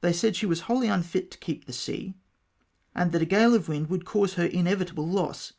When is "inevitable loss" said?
4.46-5.52